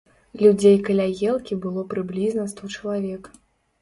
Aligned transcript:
Людзей 0.43 0.77
каля 0.87 1.05
елкі 1.33 1.57
было 1.65 1.85
прыблізна 1.93 2.49
сто 2.57 2.71
чалавек. 2.77 3.35